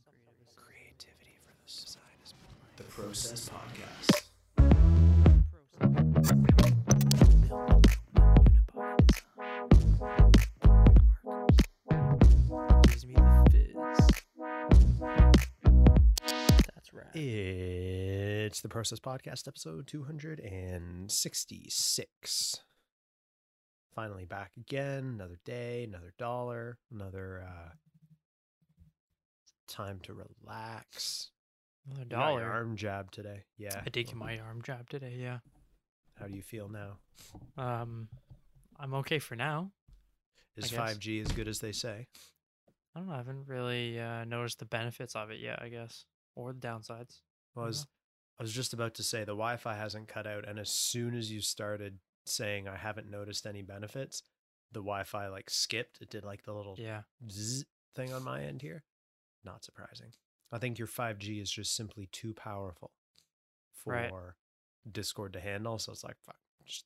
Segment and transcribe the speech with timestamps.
[0.00, 2.32] Some creative Creativity for the side is
[2.76, 4.28] the Process Podcast.
[12.88, 13.74] Gives me the fizz.
[16.74, 17.06] That's right.
[17.14, 22.60] It's the Process Podcast, episode 266.
[23.94, 25.04] Finally back again.
[25.14, 27.68] Another day, another dollar, another uh,
[29.68, 31.30] time to relax.
[31.86, 32.52] Another You got your dollar.
[32.52, 33.44] arm jab today.
[33.58, 33.80] Yeah.
[33.84, 35.16] I did get my arm job today.
[35.18, 35.38] Yeah.
[36.18, 36.98] How do you feel now?
[37.56, 38.08] Um,
[38.78, 39.72] I'm okay for now.
[40.56, 42.06] Is 5G as good as they say?
[42.94, 43.14] I don't know.
[43.14, 45.60] I haven't really uh, noticed the benefits of it yet.
[45.62, 46.04] I guess,
[46.36, 47.20] or the downsides.
[47.54, 47.86] Well, I was,
[48.38, 50.46] I was just about to say the Wi Fi hasn't cut out.
[50.46, 54.22] And as soon as you started saying I haven't noticed any benefits,
[54.72, 56.02] the Wi Fi like skipped.
[56.02, 57.02] It did like the little Yeah.
[57.30, 58.84] zzz thing on my end here.
[59.44, 60.12] Not surprising.
[60.52, 62.92] I think your 5G is just simply too powerful
[63.74, 64.12] for Right.
[64.90, 65.78] Discord to handle.
[65.78, 66.84] So it's like, fuck, just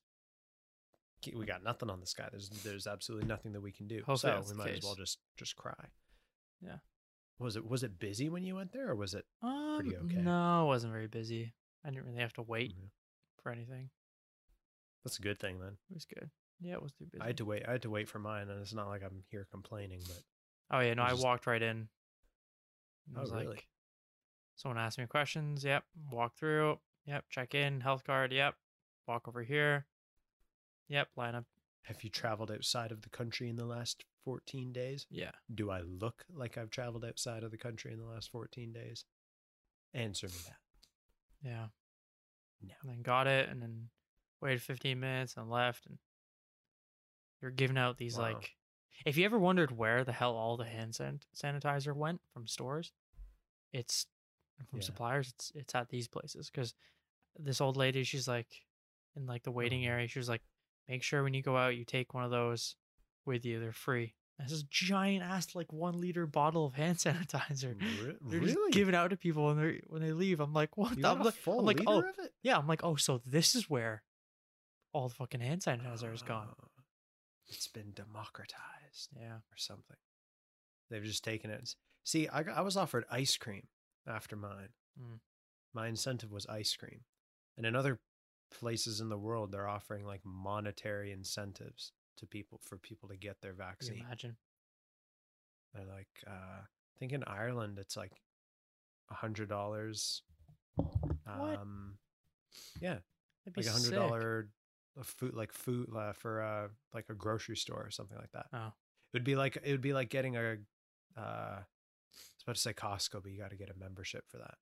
[1.33, 2.27] we got nothing on this guy.
[2.31, 4.01] There's there's absolutely nothing that we can do.
[4.05, 5.89] Hopefully so we might as well just just cry.
[6.61, 6.77] Yeah.
[7.39, 9.25] Was it was it busy when you went there, or was it?
[9.41, 10.15] Um, okay.
[10.21, 11.53] No, it wasn't very busy.
[11.83, 12.89] I didn't really have to wait Mhm.
[13.41, 13.89] for anything.
[15.03, 15.77] That's a good thing then.
[15.89, 16.31] It was good.
[16.59, 17.21] Yeah, it was too busy.
[17.21, 17.63] I had to wait.
[17.67, 20.23] I had to wait for mine, and it's not like I'm here complaining, but
[20.71, 21.89] Oh yeah, no, I just- walked right in.
[23.11, 23.47] It Oh, was really?
[23.47, 23.67] like
[24.55, 25.63] someone asked me questions.
[25.63, 25.83] Yep.
[26.11, 26.79] Walk through.
[27.05, 27.25] Yep.
[27.29, 27.81] Check in.
[27.81, 28.31] Health card.
[28.31, 28.55] Yep.
[29.07, 29.87] Walk over here.
[30.89, 31.09] Yep.
[31.15, 31.45] Line up.
[31.83, 35.07] have you traveled outside of the country in the last 14 days?
[35.09, 35.31] Yeah.
[35.55, 39.05] Do I look like I've traveled outside of the country in the last 14 days?
[39.93, 40.57] Answer me that.
[41.41, 41.67] Yeah.
[42.61, 42.73] No.
[42.81, 43.87] And then got it, and then
[44.41, 45.85] waited 15 minutes and left.
[45.85, 45.97] And
[47.41, 48.33] you're giving out these Wow.
[48.33, 48.57] like.
[49.05, 52.91] If you ever wondered where the hell all the hand san- sanitizer went from stores,
[53.73, 54.07] it's
[54.69, 54.85] from Yeah.
[54.85, 55.29] suppliers.
[55.35, 56.73] It's it's at these places because
[57.37, 58.47] this old lady, she's like
[59.15, 59.87] in like the waiting Mhm.
[59.87, 60.07] area.
[60.07, 60.41] She was like,
[60.87, 62.75] make sure when you go out, you take one of those
[63.25, 63.59] with you.
[63.59, 64.15] They're free.
[64.39, 67.79] And This is giant ass like one liter bottle of hand sanitizer.
[67.79, 68.53] Re- They're really?
[68.53, 70.39] just giving out to people when they when they leave.
[70.39, 70.91] I'm like, what?
[71.03, 72.33] I'm a like, full I'm like, oh, of it?
[72.43, 72.57] yeah.
[72.57, 74.03] I'm like, oh, so this is where
[74.93, 76.49] all the fucking hand sanitizer is gone.
[76.59, 76.67] Oh,
[77.47, 78.63] It's been democratized
[79.19, 79.37] Yeah.
[79.37, 79.97] or something.
[80.89, 81.75] They've just taken it.
[82.03, 83.67] See, I, got, I was offered ice cream
[84.07, 84.69] after mine.
[84.99, 85.19] Mm.
[85.73, 87.01] My incentive was ice cream.
[87.57, 87.99] And in other
[88.51, 93.41] places in the world, they're offering like monetary incentives to people for people to get
[93.41, 93.99] their vaccine.
[93.99, 94.37] imagine?
[95.73, 98.13] They're like, uh, I think in Ireland it's like
[99.11, 100.23] a hundred dollars.
[101.27, 101.97] Um,
[102.81, 102.97] yeah,
[103.45, 104.49] That'd like a hundred dollar
[104.99, 108.47] a food like food uh, for uh like a grocery store or something like that.
[108.53, 108.73] Oh.
[109.13, 110.57] It would be like it would be like getting a
[111.17, 114.37] uh I was about to say Costco, but you got to get a membership for
[114.37, 114.55] that.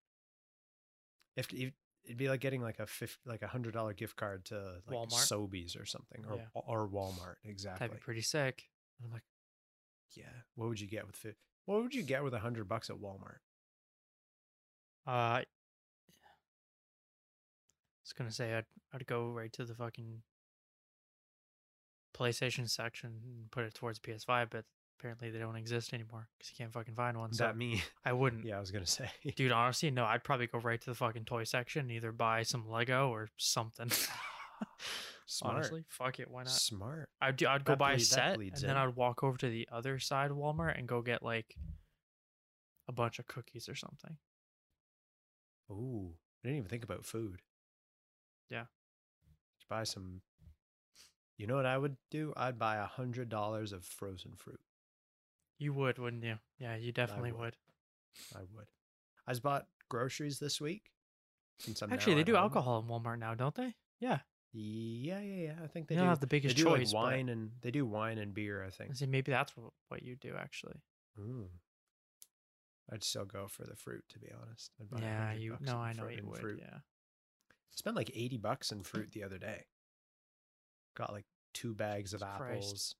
[1.35, 1.73] If if-
[2.05, 4.95] it'd be like getting like a fifty like a hundred dollar gift card to like
[4.97, 5.27] Walmart?
[5.27, 6.45] Sobeys or something or Yeah.
[6.53, 7.79] or Walmart exactly.
[7.87, 8.63] That'd be pretty sick.
[8.99, 9.23] And I'm like,
[10.15, 10.31] yeah.
[10.55, 11.35] What would you get with fi-
[11.65, 13.39] What would you get with a hundred bucks at Walmart?
[15.07, 15.45] Uh, I
[18.03, 20.21] was gonna say I'd I'd go right to the fucking
[22.15, 24.65] PlayStation section and put it towards PS5, but
[24.99, 27.31] apparently they don't exist anymore because you can't fucking find one.
[27.31, 27.83] Is So that me?
[28.05, 28.45] I wouldn't.
[28.45, 29.09] yeah, I was gonna say.
[29.35, 30.05] Dude, honestly, no.
[30.05, 33.29] I'd probably go right to the fucking toy section, and either buy some Lego or
[33.37, 33.89] something.
[35.27, 35.55] Smart.
[35.55, 36.29] Honestly, fuck it.
[36.29, 36.51] Why not?
[36.51, 37.09] Smart.
[37.19, 38.77] I'd do, I'd go That buy a set, and bleeds then in.
[38.77, 41.55] I'd walk over to the other side of Walmart and go get like
[42.87, 44.17] a bunch of cookies or something.
[45.71, 47.41] Ooh, I didn't even think about food.
[48.49, 48.65] Yeah.
[49.57, 50.21] Just buy some.
[51.37, 52.33] You know what I would do?
[52.37, 54.59] I'd buy a hundred dollars of frozen fruit.
[55.59, 56.35] You would, wouldn't you?
[56.59, 57.41] Yeah, you definitely would.
[57.41, 57.55] would.
[58.35, 58.67] I would.
[59.27, 60.91] I just bought groceries this week.
[61.59, 62.43] Since I'm Actually, they do home.
[62.43, 63.75] alcohol in Walmart now, don't they?
[63.99, 64.19] Yeah.
[64.53, 65.53] Yeah, yeah, yeah.
[65.63, 66.07] I think they They do.
[66.07, 66.93] have the They biggest do choice.
[66.93, 68.63] like wine and they do wine and beer.
[68.63, 68.91] I think.
[68.91, 69.53] I see, maybe that's
[69.89, 70.81] what, you do actually.
[71.19, 71.49] Ooh.
[72.91, 74.71] I'd still go for the fruit, to be honest.
[74.79, 75.57] I'd buy Yeah, 100 you.
[75.61, 76.39] No, I know you would.
[76.39, 76.59] Fruit.
[76.61, 76.79] Yeah.
[77.71, 79.65] Spent like eighty bucks in fruit the other day.
[80.95, 81.25] Got like
[81.55, 82.35] two bags of Christ.
[82.35, 82.95] apples,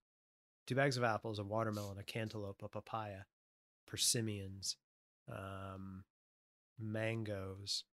[0.66, 3.20] two bags of apples, a watermelon, a cantaloupe, a papaya,
[3.86, 4.78] persimmons,
[5.32, 6.04] um,
[6.80, 7.84] mangoes,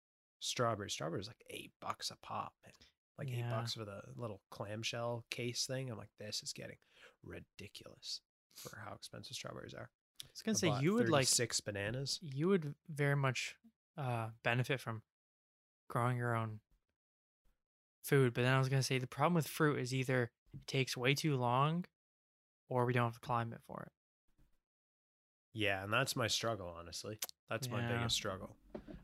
[0.40, 0.92] strawberries.
[0.94, 2.72] Strawberries like eight bucks a pop, man.
[3.18, 5.90] Like eight bucks for the little clamshell case thing.
[5.90, 6.78] I'm like, this is getting
[7.22, 8.20] ridiculous
[8.56, 9.90] for how expensive strawberries are.
[10.24, 12.18] I was gonna say you would like six bananas.
[12.22, 13.56] you would very much
[13.98, 15.02] uh benefit from
[15.88, 16.60] growing your own
[18.02, 18.32] food.
[18.34, 21.14] But then I was gonna say the problem with fruit is either it takes way
[21.14, 21.84] too long,
[22.68, 23.92] or we don't have the climate for it.
[25.54, 27.18] Yeah, and that's my struggle, honestly.
[27.50, 28.56] That's my biggest struggle.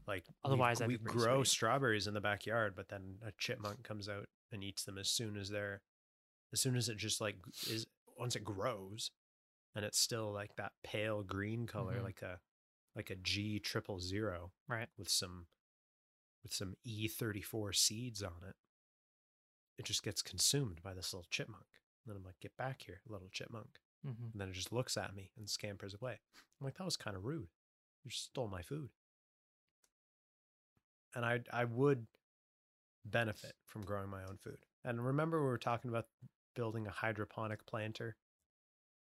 [0.06, 1.50] Like Otherwise, we, grow sweet.
[1.52, 5.36] strawberries in the backyard, but then a chipmunk comes out and eats them as soon
[5.36, 5.82] as they're,
[6.54, 7.36] as soon as it just like
[7.68, 7.86] is
[8.16, 9.10] once it grows,
[9.76, 12.04] and it's still like that pale green color, Mhm.
[12.04, 12.40] like a,
[12.96, 14.88] like a G triple zero, Right.
[14.96, 15.46] with some,
[16.42, 18.56] with some E thirty four seeds on it.
[19.78, 21.64] It just gets consumed by this little chipmunk.
[22.04, 23.78] And then I'm like, get back here, little chipmunk.
[24.04, 26.18] hmm And then it just looks at me and scampers away.
[26.60, 27.48] I'm like, that was kind of rude.
[28.04, 28.90] You just stole my food.
[31.14, 32.06] And I I would
[33.04, 34.58] benefit from growing my own food.
[34.84, 36.06] And remember we were talking about
[36.54, 38.16] building a hydroponic planter.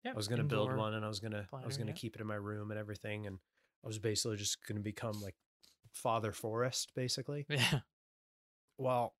[0.04, 0.12] Yeah.
[0.12, 1.96] I was gonna build one and I was gonna I was gonna yeah.
[1.96, 3.26] keep it in my room and everything.
[3.26, 3.38] And
[3.84, 5.34] I was basically just gonna become like
[5.92, 7.46] Father Forest, basically.
[7.50, 7.80] Yeah.
[8.78, 9.14] Well,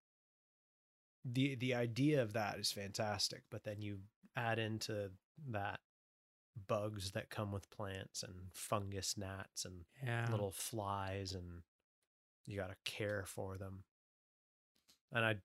[1.25, 3.99] the the idea of that is fantastic, but then you
[4.37, 5.11] add into
[5.51, 5.81] that
[6.67, 10.27] bugs that come with plants and fungus gnats and Yeah.
[10.31, 11.63] little flies and
[12.47, 13.85] you got to care for them.
[15.13, 15.37] And I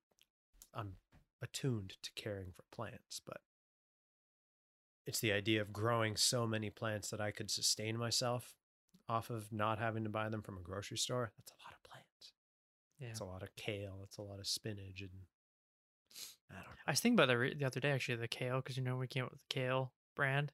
[0.74, 0.98] I'm
[1.42, 3.42] attuned to caring for plants, but
[5.06, 8.54] it's the idea of growing so many plants that I could sustain myself
[9.08, 11.32] off of not having to buy them from a grocery store.
[11.38, 12.34] That's a lot of plants.
[13.00, 13.08] Yeah.
[13.10, 14.02] It's a lot of kale.
[14.04, 15.12] It's a lot of spinach, and
[16.52, 16.70] I don't know.
[16.88, 18.98] I was thinking about that re- the other day, actually, the kale, because you know
[18.98, 20.52] we came up with the kale brand,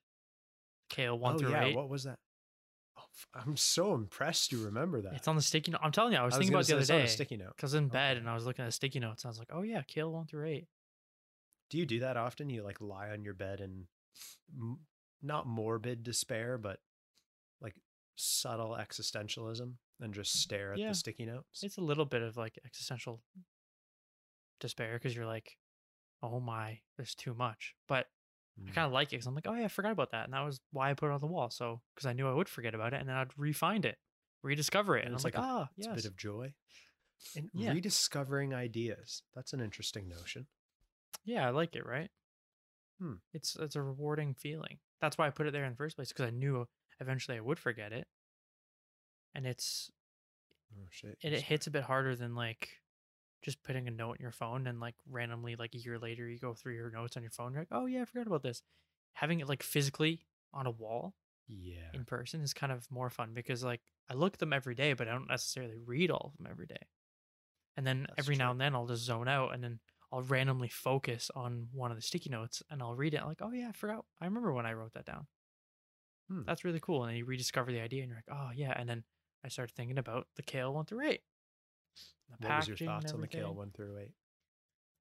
[0.89, 1.75] kale oh, one oh through yeah, eight.
[1.75, 2.19] what was that?
[2.97, 3.03] Oh,
[3.35, 5.13] I'm so impressed you remember that.
[5.13, 5.81] It's on the sticky note.
[5.83, 7.53] I'm telling you, I was I thinking about the other it's on day sticky note.
[7.55, 9.23] because in bed and I was looking at the sticky notes.
[9.23, 10.67] And I was like, oh yeah, kale one through eight.
[11.69, 12.49] Do you do that often?
[12.49, 13.85] You like lie on your bed and
[14.55, 14.79] m-
[15.21, 16.79] not morbid despair, but
[17.61, 17.75] like
[18.15, 20.89] subtle existentialism, and just mm, stare at Yeah.
[20.89, 21.63] the sticky notes.
[21.63, 23.21] It's a little bit of like existential
[24.59, 25.57] despair because you're like,
[26.23, 27.75] oh my, there's too much.
[27.87, 28.07] But
[28.57, 28.73] I Mm.
[28.75, 30.41] kind of like it because I'm like, oh yeah, I forgot about that, and that
[30.41, 31.49] was why I put it on the wall.
[31.51, 33.97] So because I knew I would forget about it, and then I'd re-find it,
[34.41, 36.53] rediscover it, And and, it's I'm like, like a- ah, It's a bit of joy.
[37.35, 37.71] And Yeah.
[37.71, 39.23] rediscovering ideas.
[39.35, 40.47] That's an interesting notion.
[41.25, 42.09] yeah, I like it, right?
[42.99, 43.15] Hmm.
[43.33, 44.77] It's it's a rewarding feeling.
[45.01, 46.67] That's why I put it there in the first place because I knew
[46.99, 48.07] eventually I would forget it,
[49.33, 49.89] and it's
[50.75, 51.17] Oh shit.
[51.21, 52.69] it, it hits a bit harder than like
[53.43, 56.39] just putting a note in your phone and like randomly like a year later you
[56.39, 58.61] go through your notes on your phone you're like oh yeah i forgot about this.
[59.13, 61.13] Having it like physically on a wall
[61.47, 61.91] Yeah.
[61.93, 64.93] in person is kind of more fun because like i look at them every day
[64.93, 66.87] but i don't necessarily read all of them every day.
[67.77, 69.79] And then That's every now and then i'll just zone out and then
[70.11, 73.51] i'll randomly focus on one of the sticky notes and i'll read it like oh
[73.51, 75.27] yeah i forgot i remember when i wrote that down.
[76.29, 76.41] Hmm.
[76.45, 78.87] that's really cool and then you rediscover the idea and you're like oh yeah and
[78.87, 79.03] then
[79.43, 81.21] i started thinking about the kale one through eight
[82.39, 84.13] the What was your thoughts on the kale one through eight?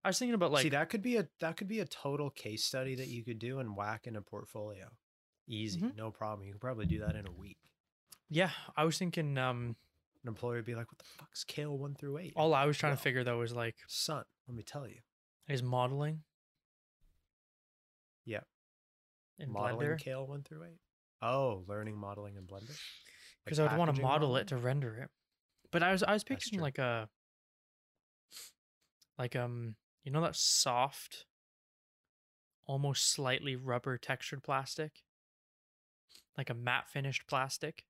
[0.05, 2.31] I was thinking about like See, that could be a that could be a total
[2.31, 4.89] case study that you could do and whack in a portfolio.
[5.47, 5.97] Easy, Mhm.
[5.97, 6.47] no problem.
[6.47, 7.59] You could probably do that in a week.
[8.29, 9.77] yeah, I was thinking um
[10.23, 12.33] An employer would be like, "What the fuck's kale one through eight?
[12.37, 15.01] all I was trying to figure though was like Son, let me tell you,
[15.49, 16.23] is modeling
[18.25, 18.41] Yeah.
[19.39, 20.81] in modeling Blender kale one through eight.
[21.21, 22.77] Oh, learning modeling in Blender.
[23.45, 24.43] because I would want to model modeling?
[24.43, 25.11] it to render it.
[25.73, 27.09] But I was I was picturing like a
[29.19, 29.75] like um
[30.05, 31.27] you know that soft
[32.67, 35.03] almost slightly rubber textured plastic
[36.37, 37.85] like a matte finished plastic.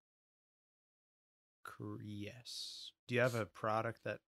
[2.05, 2.93] Yes.
[3.06, 4.20] Do you have a product that?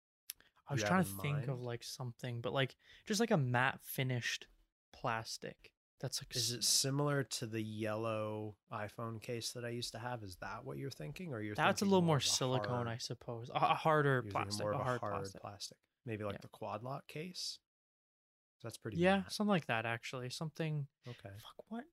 [0.69, 3.81] I was trying to in think of like something, but like just like a matte
[3.83, 4.47] finished
[4.93, 5.74] plastic.
[6.05, 10.23] That's like Is it similar to the yellow iPhone case that I used to have?
[10.23, 13.51] Is that what you're thinking, or you're That's a little more a silicone, I suppose.
[13.55, 15.41] A, harder plastic, more of a a hard, hard plastic.
[15.41, 15.79] plastic.
[16.05, 16.41] Maybe like Yeah.
[16.43, 17.59] the quad lock case.
[18.63, 18.99] That's pretty.
[18.99, 19.33] Yeah, matte.
[19.33, 19.87] something like that.
[19.87, 20.89] Actually, something.
[21.09, 21.31] Okay.
[21.39, 21.65] Fuck.
[21.69, 21.85] What?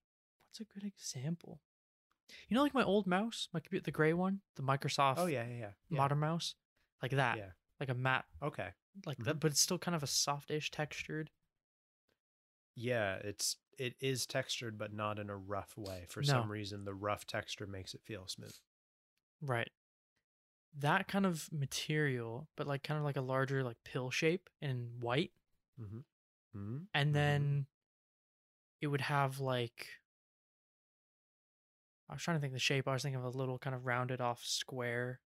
[0.50, 1.62] What's a good example?
[2.50, 5.46] You know, like my old mouse, my computer, the gray one, the Microsoft Oh yeah,
[5.46, 5.72] yeah, yeah.
[5.90, 5.98] yeah.
[5.98, 6.56] modern mouse,
[7.02, 7.52] like that, Yeah.
[7.80, 8.74] like a matte, Okay.
[9.06, 9.24] like Mhm.
[9.24, 11.32] that, but it's still kind of a softish textured.
[12.76, 16.06] Yeah, it's it is textured, but not in a rough way.
[16.10, 16.24] For No.
[16.24, 18.56] some reason, the rough texture makes it feel smooth.
[19.42, 19.72] Right.
[20.78, 25.00] That kind of material, but like kind of like a larger like pill shape in
[25.00, 25.34] white,
[25.82, 26.00] Mm-hmm.
[26.56, 26.78] Mm-hmm.
[26.94, 27.16] and Mhm.
[27.16, 27.68] then
[28.82, 29.88] it would have like
[32.10, 32.88] I was trying to think of the shape.
[32.88, 35.22] I was thinking of a little kind of rounded off square,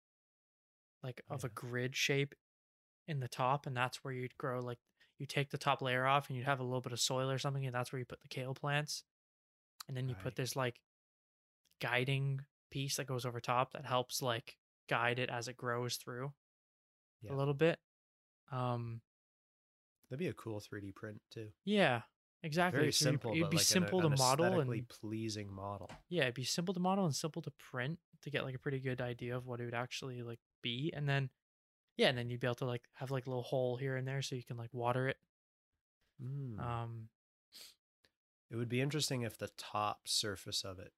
[1.03, 2.35] like of a grid shape
[3.07, 4.79] in the top, and that's where you'd grow like
[5.21, 7.37] you take the top layer off and you'd have a little bit of soil or
[7.37, 9.03] something, and that's where you put the kale plants.
[9.87, 10.23] And then you Right.
[10.23, 10.81] put this like
[11.79, 16.33] guiding piece that goes over top that helps like guide it as it grows through
[17.21, 17.33] Yeah.
[17.33, 17.79] a little bit.
[18.51, 19.01] Um
[20.09, 21.53] That'd be a cool 3D print too.
[21.63, 22.01] yeah.
[22.43, 22.79] exactly.
[22.79, 25.89] Very so simple, It'd be like simple an to model and pleasing model.
[26.09, 28.79] yeah, it'd be simple to model and simple to print to get like a pretty
[28.79, 31.29] good idea of what it would actually like be, and then
[32.01, 34.07] yeah, and then you'd be able to like have like a little hole here and
[34.07, 35.17] there so you can like water it.
[36.19, 36.59] Mm.
[36.59, 37.09] Um,
[38.49, 40.93] It would be interesting if the top surface of it,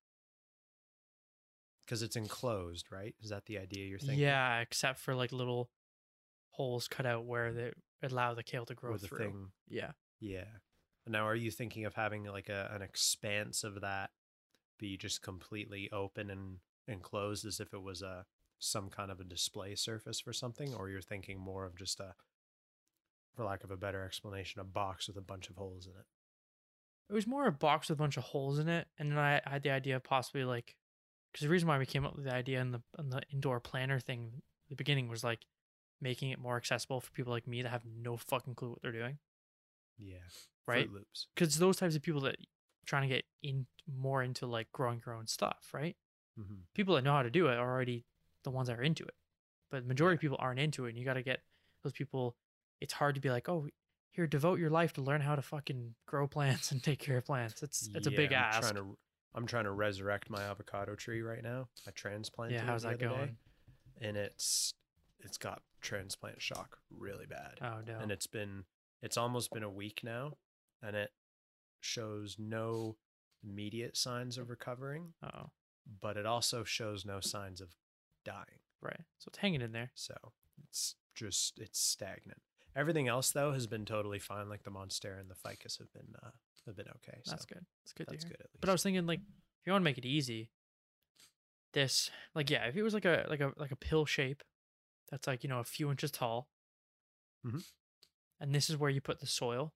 [1.85, 3.15] because it's enclosed, right?
[3.21, 4.19] Is that the idea you're thinking?
[4.19, 5.69] yeah, except for like little
[6.51, 9.17] holes cut out where they allow the kale to grow through.
[9.17, 9.91] thing, Yeah,
[10.21, 10.45] yeah.
[11.05, 14.11] Now, are you thinking of having like a an expanse of that
[14.79, 18.25] be just completely open and enclosed as if it was a
[18.63, 22.15] some kind of a display surface for something, or you're thinking more of just a,
[23.35, 26.05] for lack of a better explanation, a box with a bunch of holes in it?
[27.09, 29.41] it was more a box with a bunch of holes in it, and then I
[29.45, 30.75] I had the idea of possibly like,
[31.31, 33.59] because the reason why we came up with the idea in the in the indoor
[33.59, 34.31] planner thing,
[34.65, 35.45] at the beginning was like
[36.01, 38.91] making it more accessible for people like me that have no fucking clue what they're
[38.91, 39.19] doing,
[39.97, 40.19] Yeah.
[40.67, 40.89] right?
[41.35, 42.37] Because those types of people that
[42.85, 45.95] trying to get in more into like growing your own stuff, right?
[46.37, 48.05] hmm People that know how to do it are already
[48.43, 49.15] the ones that are into it,
[49.71, 51.41] but the majority of people aren't into it, and you got to get
[51.83, 52.35] those people.
[52.81, 53.67] It's hard to be like, oh,
[54.11, 57.25] here, devote your life to learn how to fucking grow plants and take care of
[57.25, 57.63] plants.
[57.63, 58.61] It's it's a big Yeah, I'm ask.
[58.61, 58.97] Trying to,
[59.33, 61.67] I'm trying to resurrect my avocado tree right now.
[61.87, 62.59] I transplanted.
[62.59, 63.37] Yeah, how's that other day, going?
[64.01, 64.73] and it's
[65.19, 67.99] it's got transplant shock really bad, Oh no.
[67.99, 68.65] and it's been
[69.01, 70.33] it's almost been a week now,
[70.81, 71.11] and it
[71.81, 72.97] shows no
[73.43, 74.49] immediate signs of oh.
[74.49, 75.49] recovering, Oh,
[76.01, 77.69] but it also shows no signs of
[78.23, 78.59] dying.
[78.81, 79.01] right.
[79.19, 79.91] So it's hanging in there.
[79.95, 80.15] So
[80.69, 82.41] it's just it's stagnant.
[82.75, 84.49] Everything else though has been totally fine.
[84.49, 86.31] Like the monstera and the ficus have been uh,
[86.65, 87.19] have been okay.
[87.23, 87.65] So That's good.
[87.83, 88.61] That's good That's good at least.
[88.61, 90.49] But I was thinking like, if you want to make it easy,
[91.73, 94.43] this like yeah, if it was like a like a like a pill shape,
[95.09, 96.49] that's like you know a few inches tall.
[97.45, 97.59] mm-hmm.
[98.39, 99.73] And this is where you put the soil.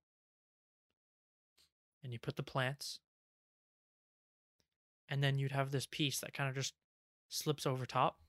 [2.03, 2.99] And you put the plants.
[5.09, 6.73] And then you'd have this piece that kind of just
[7.29, 8.19] slips over top.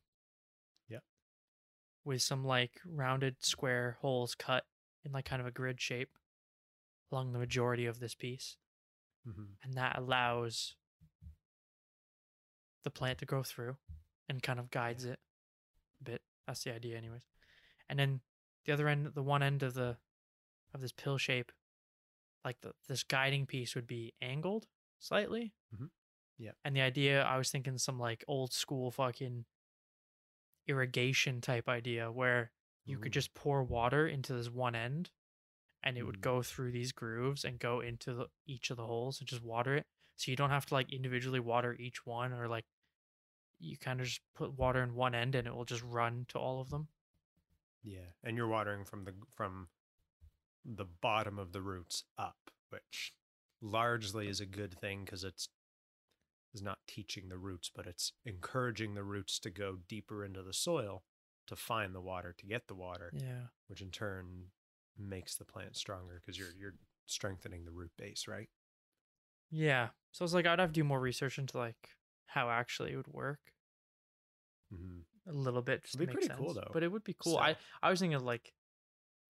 [2.08, 4.64] With some like rounded square holes cut
[5.04, 6.16] in like kind of a grid shape
[7.12, 8.56] along the majority of this piece
[9.26, 9.56] Mhm.
[9.62, 10.74] and that allows
[12.82, 13.76] the plant to grow through
[14.26, 15.20] and kind of guides it
[16.00, 16.22] a bit.
[16.46, 17.26] That's the idea, anyways.
[17.90, 18.22] And then
[18.64, 19.98] the other end, the one end of the
[20.72, 21.52] of this pill shape,
[22.42, 24.66] like the this guiding piece would be angled
[24.98, 25.52] slightly.
[25.74, 25.90] Mhm.
[26.38, 26.52] Yeah.
[26.64, 29.44] And the idea, I was thinking some like old school fucking
[30.68, 32.50] irrigation type idea where
[32.84, 35.10] you could just pour water into this one end
[35.82, 36.22] and it would Mm.
[36.22, 39.74] go through these grooves and go into the, each of the holes and just water
[39.76, 39.86] it.
[40.16, 42.66] So you don't have to like individually water each one or like
[43.60, 46.38] you kind of just put water in one end and it will just run to
[46.38, 46.88] all of them.
[47.82, 49.68] Yeah, and you're watering from the from
[50.64, 53.14] the bottom of the roots up, which
[53.60, 55.48] largely is a good thing because it's
[56.58, 60.52] is not teaching the roots, but it's encouraging the roots to go deeper into the
[60.52, 61.02] soil
[61.46, 64.24] to find the water to get the water, yeah which in turn
[64.98, 66.74] makes the plant stronger because you're you're
[67.06, 68.48] strengthening the root base, right?
[69.50, 71.96] yeah so it's like i'd have to do more research into like
[72.26, 73.40] how actually it would work
[74.74, 75.30] Mm-hmm.
[75.30, 76.68] a little bit just It'd be pretty cool, though.
[76.74, 78.52] but it would be cool So- i i was thinking of like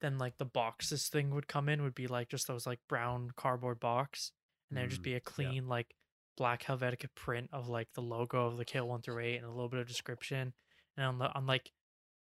[0.01, 2.81] then like the box this thing would come in would be like just those like
[2.89, 4.33] brown cardboard box
[4.69, 5.95] and there'd just be a clean like
[6.39, 9.51] black helvetica print of like the logo of the kale one through eight and a
[9.51, 10.55] little bit of description
[10.97, 11.71] and on the on like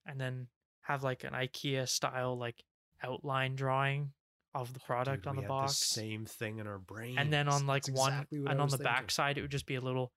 [0.06, 0.46] and then
[0.82, 2.62] have like an ikea style like
[3.02, 4.12] outline drawing
[4.54, 5.74] of the product Dude, on the box.
[5.76, 9.10] same thing in our brain, and then on like one and on the back back
[9.10, 10.12] side it would just be a little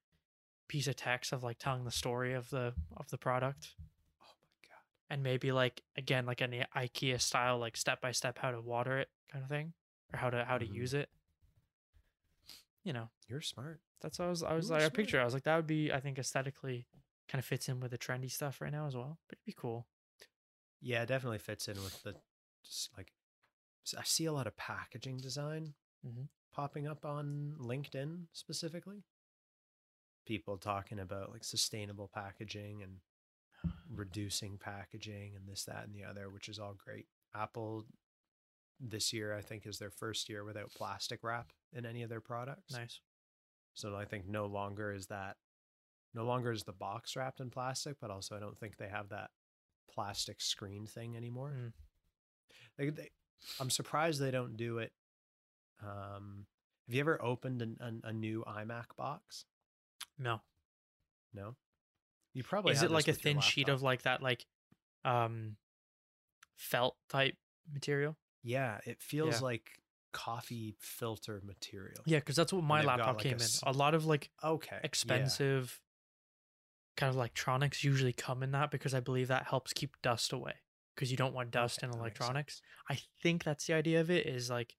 [0.70, 3.70] piece of text of like telling the story of the of the product.
[4.22, 5.14] Oh my god.
[5.14, 9.00] and maybe like again like an ikea style like step by step how to water
[9.00, 9.74] it kind of thing
[10.14, 10.74] or how to how to Mhm.
[10.74, 11.10] use it
[12.84, 13.82] you know You're smart.
[14.02, 15.68] that's what i was i was You like a picture i was like that would
[15.68, 16.88] be i think aesthetically
[17.28, 19.54] kind of fits in with the trendy stuff right now as well but it'd be
[19.58, 19.88] cool
[20.82, 22.16] Yeah, it definitely fits in with the
[22.64, 23.12] just like
[23.98, 25.74] I see a lot of packaging design
[26.06, 26.30] Mhm.
[26.54, 29.04] popping up on LinkedIn specifically.
[30.26, 33.02] People talking about like sustainable packaging and
[33.96, 37.08] reducing packaging and this, that, and the other, which is all great.
[37.36, 37.86] Apple
[38.80, 42.22] this year, I think, is their first year without plastic wrap in any of their
[42.22, 42.74] products.
[42.74, 43.00] nice
[43.74, 45.38] So I think no longer is that
[46.14, 49.10] no longer is the box wrapped in plastic, but also I don't think they have
[49.10, 49.30] that
[49.94, 51.54] plastic screen thing anymore.
[51.56, 51.72] Mm.
[52.78, 53.10] Like they,
[53.60, 54.92] I'm surprised they don't do it.
[55.84, 56.46] Um,
[56.88, 59.46] have you ever opened an, an, a new iMac box?
[60.18, 60.42] no
[61.34, 61.56] No.
[62.34, 64.46] You probably is it like a thin sheet of like that like
[65.06, 65.56] um
[66.58, 67.36] felt type
[67.72, 69.46] material Yeah, it feels Yeah.
[69.46, 69.80] like
[70.12, 72.02] coffee filter material.
[72.06, 73.50] Yeah, because that's what my laptop like, came a in.
[73.64, 74.78] A lot of like Okay.
[74.78, 74.84] yeah.
[74.84, 75.82] expensive
[76.98, 80.54] kind of electronics usually come in that because I believe that helps keep dust away
[80.96, 82.62] because you don't want dust Okay, in electronics.
[82.90, 84.76] I think that's the idea of it is like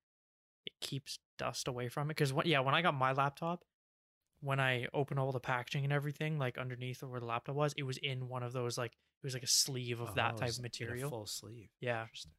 [0.66, 3.64] it keeps dust away from it because yeah, when I got my laptop,
[4.40, 7.84] when I opened all the packaging and everything, like underneath where the laptop was, it
[7.84, 10.50] was in one of those like it was like a sleeve of that Oh, type
[10.50, 11.08] of material.
[11.10, 11.68] full sleeve.
[11.80, 12.32] Yeah, Interesting.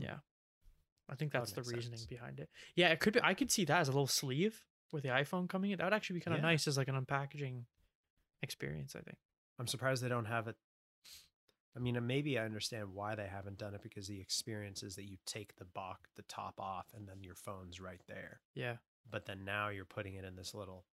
[0.00, 0.16] Yeah.
[1.08, 2.06] I think That that's the reasoning sense.
[2.06, 2.48] behind it.
[2.74, 3.20] Yeah, it could be.
[3.22, 5.78] I could see that as a little sleeve with the iPhone coming in.
[5.78, 6.48] That would actually be kind of Yeah.
[6.50, 7.64] nice as like an unpackaging
[8.42, 8.96] experience.
[8.96, 9.18] I think.
[9.58, 10.56] I'm surprised they don't have it.
[11.76, 15.04] I mean, maybe I understand why they haven't done it because the experience is that
[15.04, 18.40] you take the box, the top off, and then your phone's right there.
[18.54, 18.76] Yeah.
[19.08, 20.86] But then now you're putting it in this little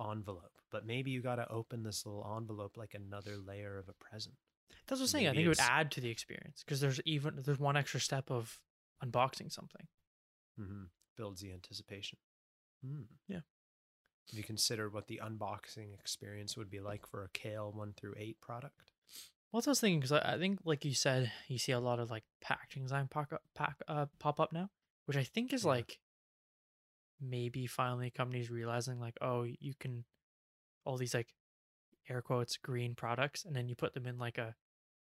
[0.00, 0.52] envelope.
[0.70, 4.36] But maybe you got to open this little envelope like another layer of a present.
[4.86, 5.28] That's what I'm saying.
[5.28, 8.00] I think it would it's- add to the experience because there's even there's one extra
[8.00, 8.58] step of
[9.04, 9.86] unboxing something.
[10.56, 10.84] hmm
[11.16, 12.18] Builds the anticipation.
[12.84, 13.02] Hmm.
[13.28, 13.40] Yeah.
[14.30, 18.14] Have you considered what the unboxing experience would be like for a Kale 1 through
[18.16, 18.90] 8 product?
[19.50, 21.72] Well, that's what I was thinking because I, I think, like you said, you see
[21.72, 24.70] a lot of like packaging design pop up, pack, uh, pop up now,
[25.04, 25.70] which I think is Yeah.
[25.70, 25.98] like
[27.20, 30.04] maybe finally companies realizing like, oh, you can
[30.84, 31.34] all these like
[32.08, 34.54] air quotes green products, and then you put them in like a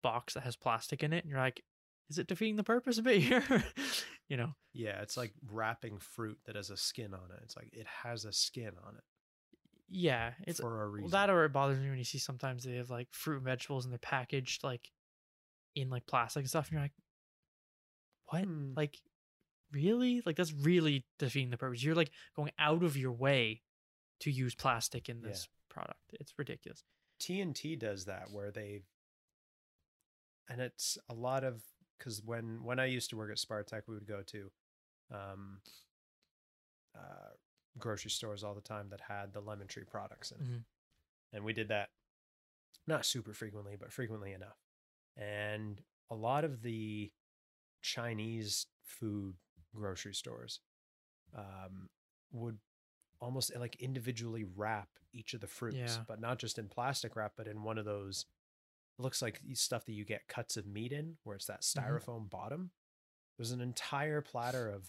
[0.02, 1.62] box that has plastic in it, and you're like,
[2.10, 3.44] is it defeating the purpose of it here?
[4.28, 4.52] you know?
[4.72, 7.40] Yeah, it's like wrapping fruit that has a skin on it.
[7.42, 9.04] It's like it has a skin on it
[9.88, 11.10] Yeah, it's for a Well, reason.
[11.10, 13.84] that or it bothers me when you see sometimes they have like fruit and vegetables
[13.84, 14.90] and they're packaged like
[15.74, 16.92] in like plastic and stuff, and you're like,
[18.26, 18.44] what?
[18.44, 18.72] Hmm.
[18.76, 18.98] Like,
[19.72, 20.22] really?
[20.24, 21.82] Like that's really defeating the purpose.
[21.82, 23.62] You're like going out of your way
[24.20, 25.28] to use plastic in Yeah.
[25.28, 26.00] this product.
[26.14, 26.82] It's ridiculous.
[27.20, 28.82] TNT does that where they
[30.48, 31.62] and it's a lot of
[31.98, 34.50] because when when I used to work at Spartak, we would go to
[35.10, 35.60] um,
[36.94, 37.30] uh,
[37.78, 40.64] grocery stores all the time that had the lemon tree products in it, Mhm.
[41.32, 41.90] and we did that
[42.86, 44.58] not super frequently, but frequently enough.
[45.16, 47.12] And a lot of the
[47.82, 49.36] Chinese food
[49.74, 50.60] grocery stores
[51.34, 51.90] um,
[52.32, 52.58] would
[53.20, 56.04] almost like individually wrap each of the fruits, Yeah.
[56.06, 58.26] but not just in plastic wrap, but in one of those.
[58.98, 61.80] It looks like stuff that you get cuts of meat in, where it's that Mm-hmm.
[62.10, 62.70] styrofoam bottom.
[63.36, 64.88] There's an entire platter of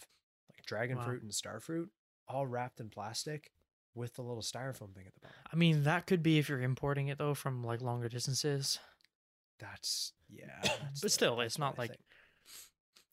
[0.50, 1.04] like dragon Wow.
[1.06, 1.92] fruit and star fruit,
[2.28, 3.52] all wrapped in plastic
[3.94, 5.36] with the little styrofoam thing at the bottom.
[5.52, 8.80] I mean, that could be if you're importing it though from like longer distances.
[9.60, 10.48] That's yeah.
[10.64, 12.02] that's But still, it's not like- think.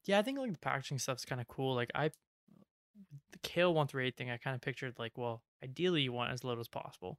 [0.05, 1.75] Yeah, I think like the packaging stuff's kind of cool.
[1.75, 2.11] Like I,
[3.33, 6.33] the kale one through eight thing, I kind of pictured like, well, ideally you want
[6.33, 7.19] as little as possible.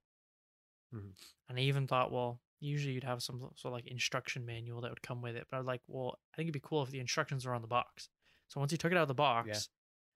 [0.95, 1.11] Mhm.
[1.49, 4.89] And I even thought, well, usually you'd have some sort of like instruction manual that
[4.91, 5.45] would come with it.
[5.49, 7.61] But I was like, well, I think it'd be cool if the instructions were on
[7.61, 8.09] the box.
[8.47, 9.47] So once you took it out of the box,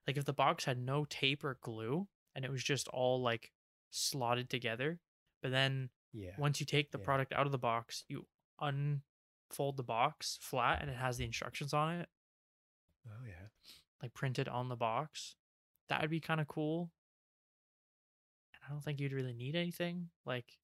[0.08, 3.52] like if the box had no tape or glue and it was just all like
[3.92, 5.00] slotted together,
[5.42, 6.32] but then yeah.
[6.38, 7.06] once you take the Yeah.
[7.06, 8.26] product out of the box, you
[8.60, 12.10] unfold the box flat and it has the instructions on it
[13.08, 13.48] Oh yeah.
[14.02, 15.36] like printed on the box.
[15.90, 16.92] That would be kind of cool.
[18.54, 20.10] And I don't think you'd really need anything.
[20.26, 20.58] Like,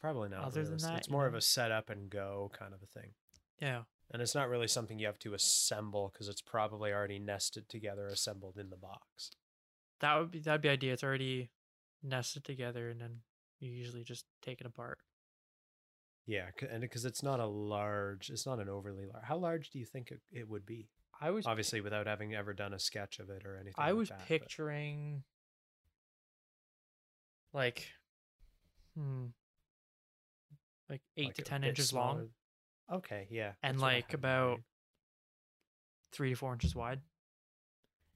[0.00, 0.44] Probably not.
[0.44, 3.10] Other than that, it's more of a setup and go kind of a thing.
[3.60, 7.68] yeah, And it's not really something you have to assemble because it's probably already nested
[7.68, 9.30] together, assembled in the box.
[10.00, 10.92] that would be that'd be idea.
[10.92, 11.50] It's already
[12.02, 13.20] nested together, and then
[13.60, 14.98] you usually just take it apart.
[16.26, 19.24] Yeah, and because it's not a large, it's not an overly large.
[19.24, 20.88] How large do you think it, it would be?
[21.20, 23.74] I was Obviously, without having ever done a sketch of it or anything.
[23.78, 25.22] I like was that, but- picturing
[27.52, 27.86] like
[28.96, 29.26] hmm
[30.88, 32.30] like eight like to ten inches long.
[32.92, 33.52] Okay, yeah.
[33.62, 34.60] And, that's like, about
[36.12, 37.00] three to four inches wide,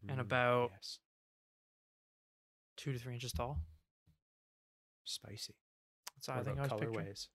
[0.09, 0.99] and Mm, about- yes,
[2.77, 3.59] two to three inches tall.
[5.05, 5.55] spicy.
[6.21, 6.95] So I think I was picturing.
[6.95, 7.29] colorways?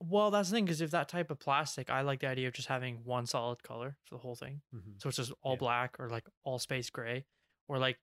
[0.00, 2.54] Well, that's the thing because if that type of plastic, I like the idea of
[2.54, 4.62] just having one solid color for the whole thing.
[4.74, 5.00] Mhm.
[5.00, 5.58] So it's just all Yeah.
[5.58, 7.24] black or like all space gray,
[7.68, 7.98] or like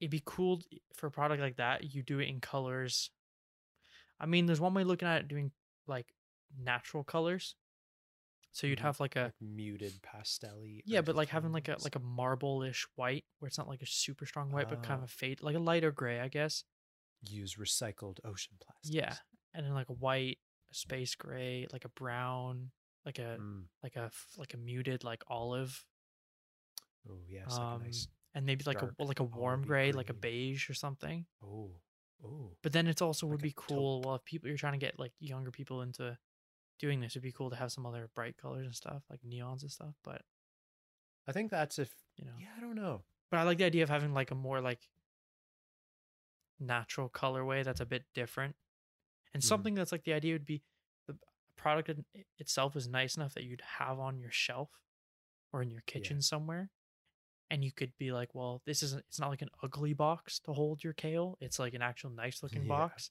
[0.00, 0.62] it'd be cool
[0.94, 1.84] for a product like that.
[1.94, 3.10] You do it in colors.
[4.20, 5.52] I mean, there's one way of looking at it doing
[5.86, 6.14] like
[6.56, 7.54] natural colors.
[8.52, 8.80] So you'd Mhm.
[8.80, 12.86] have like a Like muted pastel yeah, but like having like a like a marble-ish
[12.94, 15.02] white where it's not like a super strong white, but kind Ah.
[15.02, 16.64] of a fade, like a lighter gray, I guess.
[17.22, 18.94] use recycled ocean plastics.
[18.94, 19.16] Yeah,
[19.54, 20.38] and then like a white,
[20.70, 22.70] a space gray, like a brown,
[23.04, 23.68] like a Mm.
[23.82, 25.84] like a like a muted like olive
[27.08, 28.08] Oh yes, like um a nice.
[28.34, 31.80] and maybe like a like a warm gray like a beige or something Oh,
[32.24, 32.56] oh.
[32.62, 34.06] but then it's also would Like a be cool taupe.
[34.06, 36.16] well if people you're trying to get like younger people into
[36.78, 39.62] doing this it'd be cool to have some other bright colors and stuff like neons
[39.62, 40.22] and stuff but
[41.28, 42.36] I think that's if You know.
[42.38, 43.02] yeah, I don't know.
[43.30, 44.88] But I like the idea of having like a more like
[46.60, 48.56] natural colorway that's a bit different.
[49.34, 49.46] And Mhm.
[49.46, 50.62] something that's like the idea would be
[51.06, 51.18] the
[51.56, 51.90] product
[52.38, 54.70] itself is nice enough that you'd have on your shelf
[55.52, 56.70] or in your kitchen somewhere.
[57.50, 60.52] And you could be like, well, this isn't it's not like an ugly box to
[60.52, 61.36] hold your kale.
[61.40, 62.68] It's like an actual nice looking Yeah.
[62.68, 63.10] box.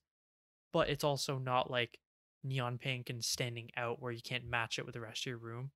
[0.74, 2.00] But it's also not like
[2.44, 5.38] neon pink and standing out where you can't match it with the rest of your
[5.38, 5.72] room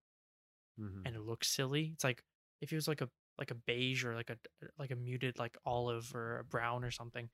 [0.79, 1.03] Mhm.
[1.05, 1.91] and it looks silly.
[1.93, 2.23] It's like
[2.61, 4.37] if it was like a like a beige or like a
[4.77, 7.29] like a muted like olive or a brown or something,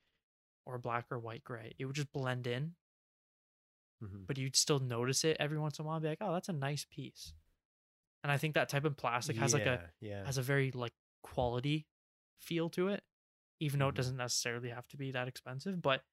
[0.64, 2.76] or black or white gray, it would just blend in,
[4.02, 4.26] Mhm.
[4.26, 5.96] but you'd still notice it every once in a while.
[5.96, 7.34] And be like, oh, that's a nice piece.
[8.22, 10.24] And I think that type of plastic has like a yeah, yeah.
[10.26, 10.94] has a very like
[11.26, 11.86] quality
[12.40, 13.04] feel to it,
[13.60, 13.96] even though it Mhm.
[13.96, 15.82] doesn't necessarily have to be that expensive.
[15.82, 16.04] But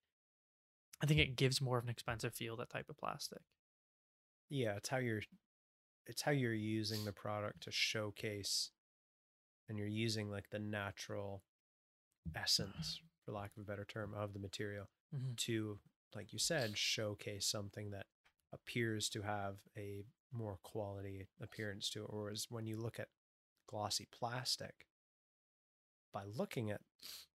[1.01, 3.41] I think it gives more of an expensive feel that type of plastic.
[4.49, 5.21] yeah, it's how you're
[6.05, 8.71] it's how you're using the product to showcase
[9.69, 11.43] and you're using like the natural
[12.35, 15.37] essence for lack of a better term of the material Mhm.
[15.37, 15.79] to
[16.15, 18.07] like you said showcase something that
[18.53, 23.09] appears to have a more quality appearance to it whereas when you look at
[23.67, 24.87] glossy plastic
[26.13, 26.81] by looking at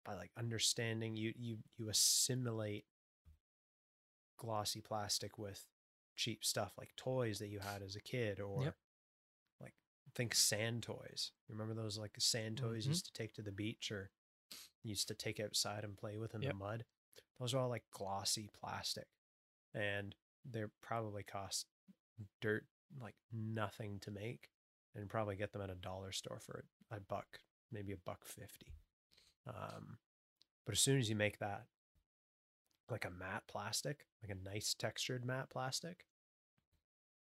[0.06, 2.86] by like understanding you you you assimilate
[4.38, 5.68] glossy plastic with
[6.16, 8.76] cheap stuff like toys that you had as a kid or Yep.
[9.62, 9.74] like
[10.16, 12.94] think sand toys you remember those like sand toys you Mhm.
[12.94, 14.12] used to take to the beach or
[14.84, 16.52] used to take outside and play with in Yep.
[16.52, 16.86] the mud
[17.40, 19.08] those are all like glossy plastic
[19.74, 21.68] and they're probably cost
[22.42, 22.66] dirt
[23.02, 24.50] like nothing to make
[24.94, 27.40] and probably get them at a dollar store for a buck
[27.74, 28.68] maybe a buck 50
[29.48, 29.98] um
[30.66, 31.66] but as soon as you make that
[32.90, 36.06] like a matte plastic like a nice textured matte plastic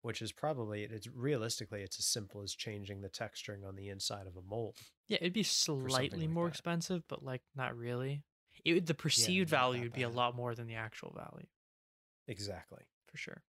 [0.03, 4.27] which is probably it's realistically it's as simple as changing the texturing on the inside
[4.27, 4.77] of a mold
[5.09, 6.51] Yeah, it'd be slightly like more that.
[6.51, 8.23] expensive, but like not really.
[8.65, 11.47] It would, the perceived not value would be a lot more than the actual value
[12.29, 13.43] exactly for sure.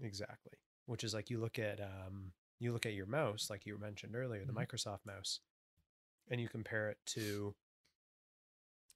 [0.00, 0.52] Exactly.
[0.86, 4.14] Which is like you look at um you look at your mouse, like you mentioned
[4.14, 4.56] earlier, the Mhm.
[4.66, 5.40] Microsoft mouse,
[6.30, 7.54] and you compare it to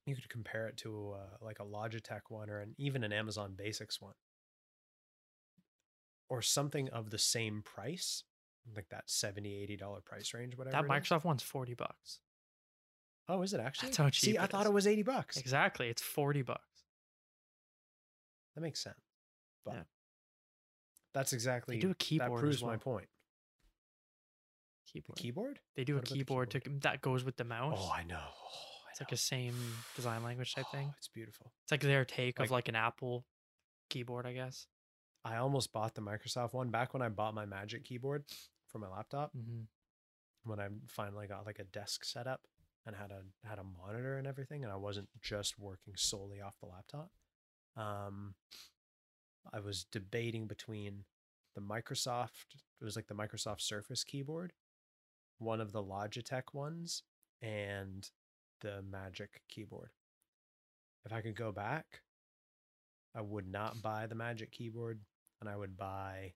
[0.06, 3.54] you could compare it to uh, like a Logitech one or an even an Amazon
[3.56, 4.14] Basics one.
[6.28, 8.22] Or something of the same price,
[8.76, 10.76] like that 70 80 dollar price range whatever.
[10.76, 10.90] That is.
[10.90, 12.20] Microsoft one's forty bucks.
[13.28, 13.88] Oh, is it actually?
[13.88, 15.36] That's how cheap See, I it thought it was 80 bucks.
[15.36, 16.84] Exactly, it's forty bucks.
[18.54, 18.96] That makes sense.
[19.64, 19.82] But Yeah.
[21.14, 22.78] that's exactly do a that keyboard as proves my well.
[24.92, 25.16] Point.
[25.16, 25.56] The Keyboard.
[25.56, 25.60] keyboard?
[25.76, 27.78] They do a What about the keyboard, to that goes with the mouse.
[27.80, 28.16] Oh, I know.
[28.18, 29.14] Oh, I it's like know.
[29.14, 29.54] a same
[29.96, 30.88] design language type thing.
[30.90, 31.52] Oh, it's beautiful.
[31.64, 33.24] It's like their take Like- of like an Apple
[33.88, 34.66] keyboard, I guess.
[35.24, 38.24] I almost bought the Microsoft one back when I bought my Magic keyboard
[38.68, 39.32] for my laptop.
[39.32, 39.62] hmm
[40.44, 42.40] When I finally got like a desk setup
[42.86, 46.58] and had a had a monitor and everything, and I wasn't just working solely off
[46.60, 47.10] the laptop.
[47.76, 48.34] Um,
[49.52, 51.04] I was debating between
[51.54, 52.54] the Microsoft.
[52.80, 54.52] It was like the Microsoft Surface keyboard,
[55.40, 57.02] one of the Logitech ones,
[57.42, 58.08] and
[58.60, 59.90] the Magic keyboard.
[61.04, 62.02] If I could go back,
[63.14, 65.00] I would not buy the Magic keyboard
[65.40, 66.34] and I would buy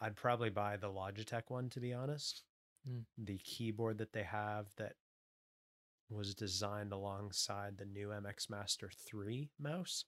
[0.00, 2.42] I'd probably buy the Logitech one to be honest.
[2.88, 3.04] Mm.
[3.16, 4.94] The keyboard that they have that
[6.10, 10.04] was designed alongside the new MX Master 3 mouse.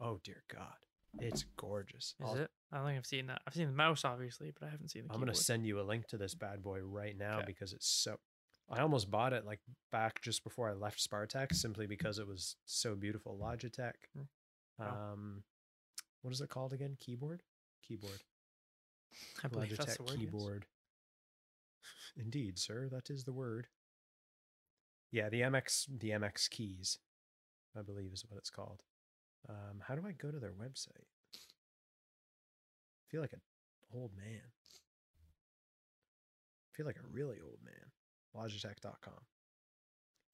[0.00, 0.85] Oh dear god.
[1.20, 2.14] It's gorgeous.
[2.20, 2.50] Is I'll- it?
[2.72, 3.40] I don't think I've seen that.
[3.46, 5.28] I've seen the mouse, obviously, but I haven't seen the I'm keyboard.
[5.28, 7.46] going to send you a link to this bad boy right now Okay.
[7.46, 8.18] because it's so
[8.68, 9.60] I almost bought it like
[9.92, 13.38] back just before I left Spartak simply because it was so beautiful.
[13.40, 13.92] Logitech.
[14.18, 14.26] Mm.
[14.78, 15.12] Wow.
[15.12, 15.44] Um
[16.22, 16.96] what is it called again?
[16.98, 17.42] Keyboard?
[17.86, 18.22] Keyboard.
[19.44, 20.18] I believe that's Logitech the word.
[20.18, 20.66] keyboard.
[22.16, 23.68] Indeed, sir, that is the word.
[25.12, 26.98] Yeah, the MX the MX keys,
[27.78, 28.82] I believe is what it's called.
[29.48, 31.06] Um, how do I go to their website?
[31.34, 33.40] I feel like an
[33.94, 34.40] old man.
[36.64, 37.92] I feel like a really old man.
[38.36, 39.14] Logitech.com.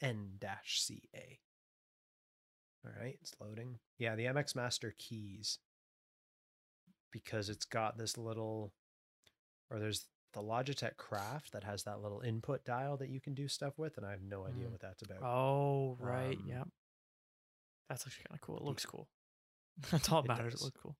[0.00, 1.38] N-CA.
[2.84, 3.78] All right, it's loading.
[3.98, 5.58] Yeah, the MX Master keys
[7.12, 8.72] because it's got this little
[9.70, 13.46] or there's the Logitech Craft that has that little input dial that you can do
[13.46, 14.72] stuff with and I have no idea Mm.
[14.72, 15.22] what that's about.
[15.22, 16.36] Oh, right.
[16.38, 16.68] Um, yep.
[17.92, 18.56] That's actually kind of cool.
[18.56, 19.08] It looks cool.
[19.90, 20.52] That's all that It matters.
[20.54, 20.62] does.
[20.62, 20.96] It looks cool.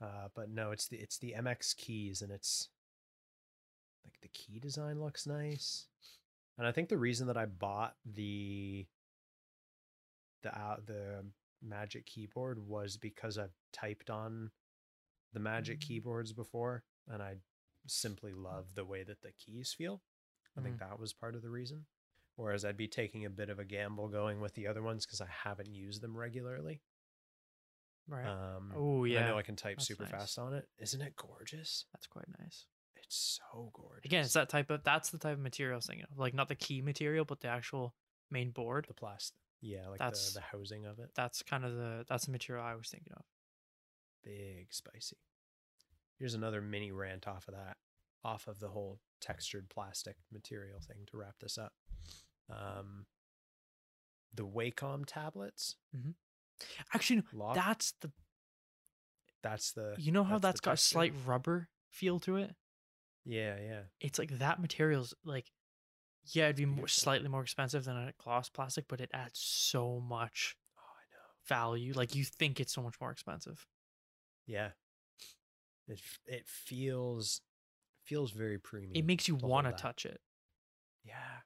[0.00, 2.68] Uh, but no, it's the it's the MX keys, and it's
[4.04, 5.86] like the key design looks nice.
[6.56, 8.86] And I think the reason that I bought the
[10.42, 11.24] the uh, the
[11.62, 14.50] Magic keyboard was because I've typed on
[15.32, 15.82] the Magic Mm.
[15.82, 17.34] keyboards before, and I
[17.86, 20.00] simply love the way that the keys feel.
[20.56, 20.88] I think Mm.
[20.88, 21.86] that was part of the reason.
[22.38, 25.20] Whereas I'd be taking a bit of a gamble going with the other ones because
[25.20, 26.80] I haven't used them regularly.
[28.06, 28.28] Right.
[28.28, 29.24] Um, oh yeah.
[29.24, 30.12] I know I can type that's super nice.
[30.12, 30.68] fast on it.
[30.78, 31.86] Isn't it gorgeous?
[31.92, 32.66] That's quite nice.
[32.94, 34.04] It's so gorgeous.
[34.04, 36.16] Again, it's that type of that's the type of material I was thinking of.
[36.16, 37.96] Like not the key material, but the actual
[38.30, 38.84] main board.
[38.86, 39.40] the plastic.
[39.60, 41.10] Yeah, like That's- the, the housing of it.
[41.16, 43.24] That's kind of the that's the material I was thinking of.
[44.22, 45.16] Big spicy.
[46.20, 47.78] Here's another mini rant off of that,
[48.24, 51.72] off of the whole textured plastic material thing to wrap this up.
[52.50, 53.06] Um,
[54.34, 55.76] the Wacom tablets.
[56.94, 58.10] Actually, no, Lock, that's the
[59.42, 62.54] that's the you know how that's that's got a slight rubber feel to it.
[63.24, 65.46] yeah yeah It's like that material's like,
[66.32, 70.00] yeah, it'd be more, slightly more expensive than a gloss plastic, but it adds so
[70.00, 71.92] much oh I know value.
[71.94, 73.66] Like you think it's so much more expensive.
[74.46, 74.70] yeah
[75.86, 77.40] it it feels
[78.04, 80.20] feels very premium It makes you want to touch it,
[81.04, 81.42] yeah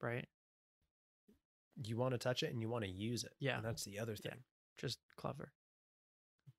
[0.00, 0.26] right?
[1.84, 3.56] You want to touch it and you want to use it Yeah.
[3.56, 4.30] and that's the other Yeah.
[4.32, 4.44] thing
[4.78, 5.52] Just clever.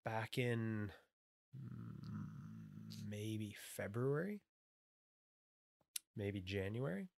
[0.05, 0.91] back in
[1.55, 4.41] mm, maybe February,
[6.15, 7.09] maybe January.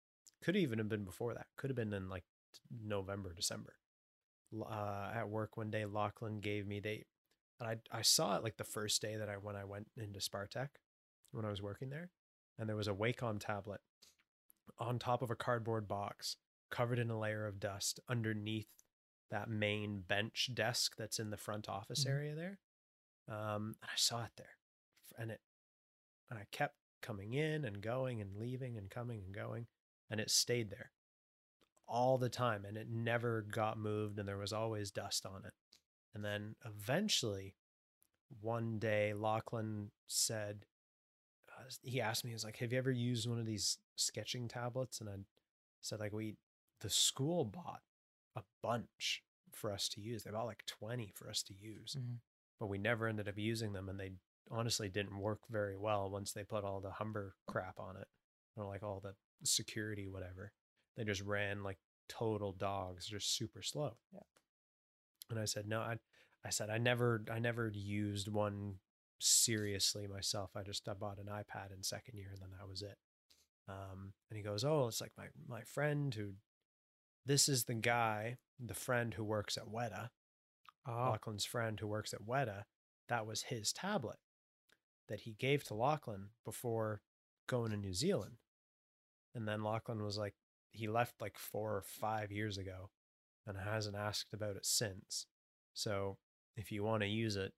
[0.44, 1.48] Could even have been before that.
[1.58, 2.24] Could have been in like
[2.84, 3.76] November, December.
[4.60, 7.06] Uh, at work one day, Lachlan gave me they,
[7.60, 10.20] and I I saw it like the first day that I when I went into
[10.20, 10.70] Spartec,
[11.32, 12.10] when I was working there,
[12.58, 13.80] and there was a Wacom tablet
[14.78, 16.36] on top of a cardboard box
[16.72, 18.70] covered in a layer of dust underneath
[19.30, 22.10] that main bench desk that's in the front office Mhm.
[22.10, 22.60] area there.
[23.28, 24.58] Um, and I saw it there,
[25.18, 25.42] and it,
[26.30, 29.68] and I kept coming in and going and leaving and coming and going,
[30.10, 30.92] and it stayed there
[31.88, 35.54] all the time, and it never got moved, and there was always dust on it.
[36.14, 37.56] And then eventually,
[38.40, 40.66] one day, Lachlan said,
[41.50, 44.48] uh, he asked me, he was like, "Have you ever used one of these sketching
[44.48, 45.18] tablets?" And I
[45.82, 46.38] said, like, we,
[46.82, 47.82] the school bought
[48.36, 50.24] a bunch for us to use.
[50.24, 52.20] They bought like 20 for us to use, Mhm.
[52.60, 53.90] but we never ended up using them.
[53.90, 54.14] And they
[54.50, 58.08] honestly didn't work very well once they put all the Humber crap on it
[58.56, 60.54] or like all the security, whatever.
[60.96, 63.98] They just ran like total dogs, just super slow.
[64.12, 64.24] Yeah.
[65.30, 66.00] And I said, no, I,
[66.44, 68.80] I said, I never, I never used one
[69.20, 70.56] seriously myself.
[70.56, 72.98] I just, I bought an iPad in second year and then that was it.
[73.68, 76.34] Um, and he goes, oh, it's like my, my friend who,
[77.26, 80.10] this is the guy, the friend who works at Weta,
[80.88, 82.64] Oh, Lachlan's friend who works at Weta,
[83.08, 84.18] that was his tablet
[85.10, 87.02] that he gave to Lachlan before
[87.48, 88.38] going to New Zealand.
[89.36, 90.34] And then Lachlan was like,
[90.72, 92.90] he left like four or five years ago
[93.46, 95.28] and hasn't asked about it since.
[95.74, 96.18] So
[96.56, 97.54] if you want to use it,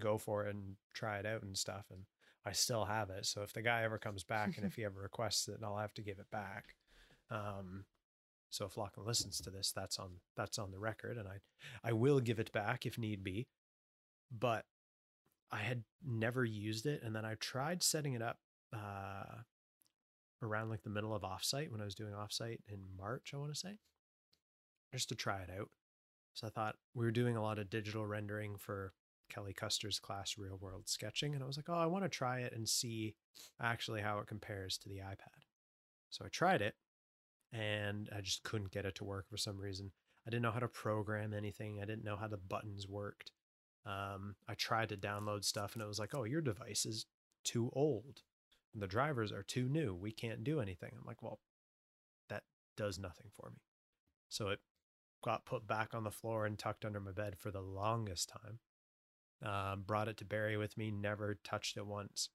[0.00, 1.86] go for it and try it out and stuff.
[1.90, 2.04] And
[2.46, 3.26] I still have it.
[3.26, 5.94] So if the guy ever comes back and if he ever requests it, I'll have
[5.94, 6.64] to give it back.
[7.30, 7.84] Um,
[8.54, 11.38] so if Lachlan listens to this, that's on that's on the record, and I
[11.82, 13.48] I will give it back if need be.
[14.30, 14.64] But
[15.50, 18.38] I had never used it, and then I tried setting it up
[18.72, 19.42] uh,
[20.40, 23.52] around like the middle of offsite when I was doing offsite in March, I want
[23.52, 23.78] to say,
[24.92, 25.70] just to try it out.
[26.34, 28.92] So I thought we were doing a lot of digital rendering for
[29.28, 32.40] Kelly Custer's class, Real World Sketching, and I was like, oh, I want to try
[32.40, 33.16] it and see
[33.60, 35.42] actually how it compares to the iPad.
[36.10, 36.74] So I tried it,
[37.54, 39.92] and I just couldn't get it to work for some reason.
[40.26, 41.78] I didn't know how to program anything.
[41.80, 43.30] I didn't know how the buttons worked.
[43.86, 47.06] Um, I tried to download stuff and it was like, oh, your device is
[47.44, 48.22] too old.
[48.72, 49.94] And the drivers are too new.
[49.94, 50.90] We can't do anything.
[50.94, 51.38] I'm like, well,
[52.28, 52.42] that
[52.76, 53.58] does nothing for me.
[54.28, 54.58] So it
[55.22, 58.58] got put back on the floor and tucked under my bed for the longest time.
[59.44, 62.30] Um, brought it to Barrie with me, never touched it once.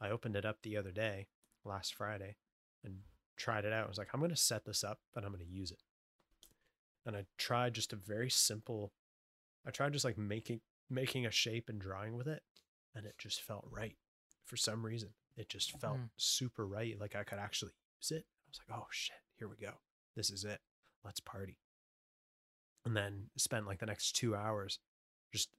[0.00, 1.26] I opened it up the other day,
[1.64, 2.36] last Friday,
[2.82, 3.00] and
[3.38, 3.86] tried it out.
[3.86, 5.82] I was like, I'm going to set this up, and I'm going to use it.
[7.06, 8.92] And I tried just a very simple,
[9.66, 12.42] I tried just like making making a shape and drawing with it,
[12.94, 13.96] and it just felt right
[14.44, 15.10] for some reason.
[15.36, 16.10] It just felt Mm.
[16.16, 18.24] super right, like I could actually use it.
[18.26, 19.74] I was like, oh shit, here we go.
[20.16, 20.60] This is it.
[21.04, 21.58] Let's party.
[22.84, 24.78] And then spent like the next two hours
[25.32, 25.50] just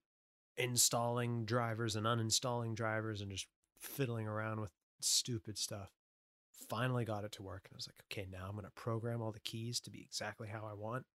[0.58, 5.92] installing drivers and uninstalling drivers and just fiddling around with stupid stuff
[6.70, 9.22] finally got it to work and I was like, okay, now I'm going to program
[9.22, 11.06] all the keys to be exactly how I want.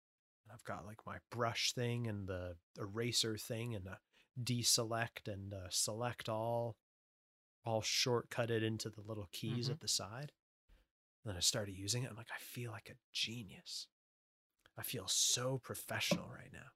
[0.45, 3.99] And I've got like my brush thing and the eraser thing and a
[4.43, 6.77] deselect and uh, select all,
[7.65, 9.73] all shortcutted into the little keys Mhm.
[9.73, 10.33] at the side.
[11.25, 12.11] And then I started using it.
[12.11, 13.87] I'm like, I feel like a genius.
[14.77, 16.73] I feel so professional right now.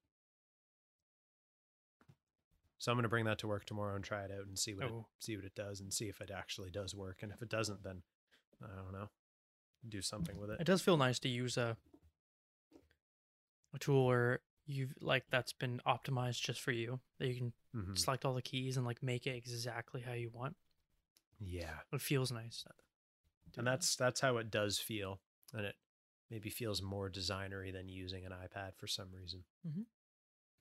[2.78, 4.84] So I'm gonna bring that to work tomorrow and try it out and see what
[4.86, 5.08] it, Oh.
[5.18, 7.22] see what it does and see if it actually does work.
[7.22, 8.02] And if it doesn't, then
[8.62, 9.08] I don't know,
[9.88, 10.64] do something with It it.
[10.64, 11.76] does feel nice to use a
[13.74, 17.98] a tool where you've like that's been optimized just for you that you can Mhm.
[17.98, 20.56] select all the keys and like make it exactly how you want.
[21.38, 22.64] Yeah, It feels nice.
[23.56, 23.70] and that.
[23.72, 25.20] that's that's how it does feel,
[25.52, 25.76] and it
[26.30, 29.44] maybe feels more designery than using an iPad for some reason.
[29.66, 29.86] Mhm.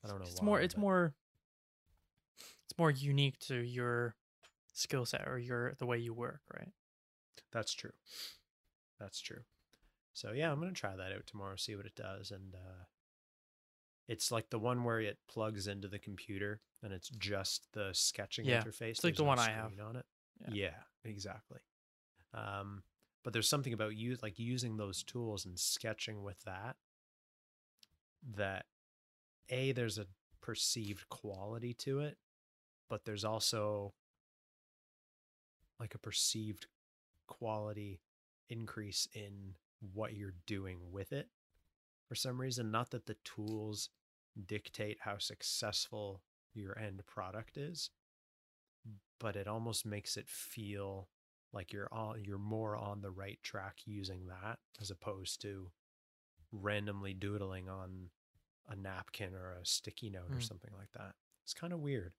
[0.04, 0.26] I don't know.
[0.26, 1.14] it's why, more it's but- more
[2.64, 4.14] it's more unique to your
[4.72, 6.72] skill set or your the way you work, right?
[7.52, 7.92] That's true.
[9.00, 9.40] That's true.
[10.12, 12.84] So yeah, I'm gonna try that out tomorrow, see what it does, and uh,
[14.08, 18.46] it's like the one where it plugs into the computer and it's just the sketching
[18.46, 18.90] Yeah, interface.
[18.90, 19.72] it's like there's the no one I have.
[19.86, 20.06] on it.
[20.40, 20.54] Yeah.
[20.54, 21.10] Yeah.
[21.10, 21.58] exactly.
[22.34, 22.82] Um,
[23.24, 26.76] but there's something about you like using those tools and sketching with that
[28.36, 28.66] that
[29.50, 30.06] a there's a
[30.40, 32.16] perceived quality to it,
[32.88, 33.92] but there's also
[35.78, 36.66] like a perceived
[37.28, 38.00] quality
[38.50, 39.54] increase in
[39.94, 41.28] what you're doing with it
[42.08, 42.72] for some reason.
[42.72, 43.90] Not that the tools
[44.46, 46.22] dictate how successful
[46.54, 47.90] your end product is,
[49.20, 51.08] but it almost makes it feel
[51.52, 55.70] like you're on you're more on the right track using that as opposed to
[56.52, 58.10] randomly doodling on
[58.68, 60.42] a napkin or a sticky note or Mm.
[60.42, 61.14] something like that.
[61.44, 62.12] It's kind of weird.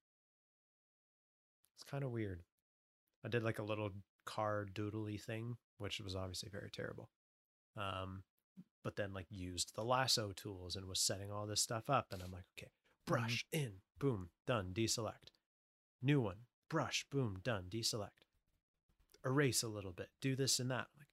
[1.75, 2.43] It's kind of weird.
[3.23, 3.91] I did like a little
[4.29, 7.09] car doodly thing, which was obviously very terrible.
[7.75, 8.23] Um,
[8.83, 12.21] but then like used the lasso tools and was setting all this stuff up, and
[12.21, 12.69] I'm like, okay,
[13.07, 15.31] brush in, boom, done, deselect.
[16.01, 16.37] New one,
[16.69, 18.25] brush, boom, done, deselect.
[19.25, 20.87] Erase a little bit, do this and that.
[20.97, 21.07] Like,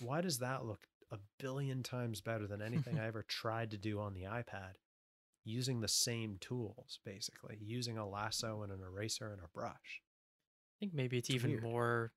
[0.00, 4.00] why does that look a billion times better than anything I ever tried to do
[4.00, 4.74] on the iPad?
[5.44, 10.02] Using the same tools, basically, using a lasso and an eraser and a brush.
[10.78, 11.62] I think maybe it's, It's even weird.
[11.62, 12.12] more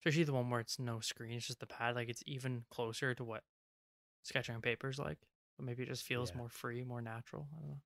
[0.00, 3.12] especially the one where it's no screen, it's just the pad, like it's even closer
[3.14, 3.42] to what
[4.22, 5.18] sketching on paper is like.
[5.56, 6.38] But maybe it just feels Yeah.
[6.38, 7.48] more free, more natural.
[7.56, 7.80] I don't know.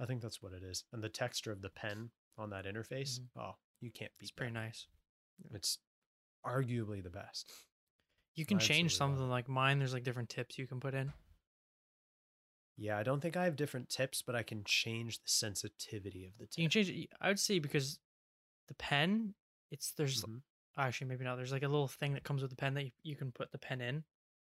[0.00, 0.84] I think that's what it is.
[0.92, 3.28] And the texture of the pen on that interface, Mhm.
[3.38, 4.60] oh, you can't beat It's pretty that.
[4.60, 4.86] nice.
[5.54, 5.78] It's
[6.44, 7.52] arguably the best.
[8.34, 10.80] You can change Absolutely some of them like mine, there's like different tips you can
[10.80, 11.12] put in.
[12.76, 16.32] Yeah, I don't think I have different tips, but I can change the sensitivity of
[16.38, 16.58] the tip.
[16.58, 17.98] You can change it I would say because
[18.72, 19.34] the pen,
[19.70, 20.42] it's there's Mhm.
[20.76, 21.36] actually maybe not.
[21.36, 23.52] There's like a little thing that comes with the pen that you, you can put
[23.52, 24.04] the pen in.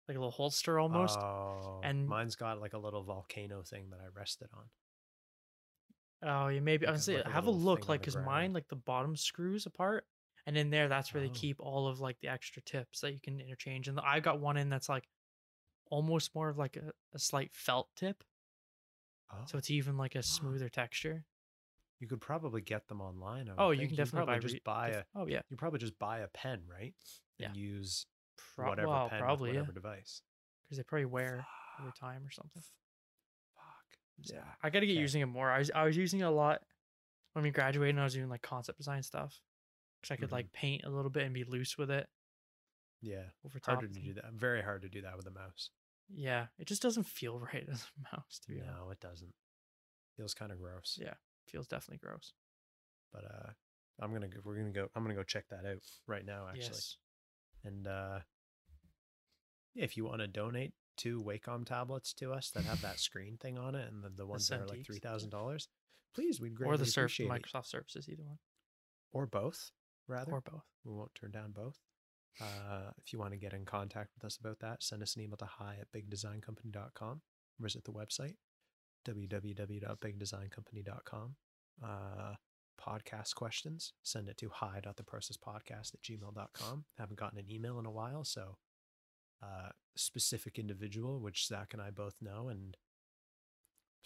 [0.08, 1.18] Like a little holster almost.
[1.20, 4.70] Oh, and- mine's got like a little volcano thing that I rested on.
[6.24, 8.76] Oh, yeah, maybe I would say like have a look, like because mine, like the
[8.76, 10.06] bottom screws apart,
[10.46, 11.34] and in there, that's where they Oh.
[11.34, 13.88] keep all of like the extra tips that you can interchange.
[13.88, 15.08] And I got one in that's like
[15.90, 18.24] almost more of like a, a slight felt tip,
[19.32, 21.26] Oh, so it's even like a smoother texture.
[22.02, 23.48] You could probably get them online.
[23.48, 23.90] I Oh, you think.
[23.92, 25.04] can definitely probably buy just re- buy a.
[25.16, 26.94] Oh yeah, You probably just buy a pen, right?
[27.38, 27.48] Yeah.
[27.48, 28.06] And use
[28.56, 30.22] Pro- whatever well, pen probably with yeah, whatever device.
[30.66, 31.46] because they probably wear
[31.80, 32.64] over time or something.
[33.56, 33.98] Fuck.
[34.34, 35.02] Yeah, I gotta get Okay.
[35.02, 35.50] using it more.
[35.52, 36.64] I was I was using it a lot
[37.34, 37.96] when we graduated.
[37.96, 39.40] and I was doing like concept design stuff
[40.02, 40.34] because I could Mhm.
[40.34, 42.10] like paint a little bit and be loose with it
[43.02, 43.30] Yeah.
[43.46, 43.76] over top.
[43.76, 44.34] Harder to do that.
[44.34, 45.70] Very hard to do that with a mouse.
[46.10, 48.76] Yeah, it just doesn't feel right as a mouse to be honest.
[48.80, 49.36] No, it doesn't.
[50.18, 50.98] Feels kind of gross.
[51.02, 51.14] Yeah,
[51.48, 52.34] feels definitely gross.
[53.14, 53.50] But uh
[54.02, 56.66] I'm gonna go we're gonna go I'm gonna go check that out right now actually.
[56.66, 56.98] Yes.
[57.64, 58.20] And uh
[59.76, 63.58] if you want to donate two Wacom tablets to us that have that screen thing
[63.58, 65.68] on it and the, the ones that are like three thousand dollars,
[66.14, 67.32] please we'd greatly Or the surf appreciate it.
[67.32, 68.38] Microsoft Surfaces, either one.
[69.14, 69.72] Or both,
[70.08, 70.32] rather.
[70.32, 70.64] Or both.
[70.86, 71.78] we won't turn down both.
[72.40, 75.22] Uh, if you want to get in contact with us about that, send us an
[75.22, 77.22] email to hi at bigdesigncompany.com.
[77.60, 78.36] Visit the website,
[79.06, 81.36] www.bigdesigncompany.com.
[81.84, 82.34] Uh,
[82.80, 86.86] podcast questions, send it to hi.theprocesspodcast at gmail.com.
[86.98, 88.58] Haven't gotten an email in a while, so
[89.44, 92.76] uh, specific individual, which Zak and I both know, and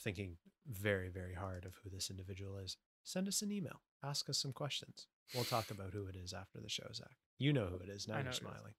[0.02, 2.78] thinking very, very hard of who this individual is.
[3.04, 3.82] Send us an email.
[4.04, 5.08] Ask us some questions.
[5.34, 7.16] We'll talk about who it is after the show, Zak.
[7.38, 8.08] You know who it is.
[8.08, 8.38] Now I you're know who it is.
[8.40, 8.74] smiling.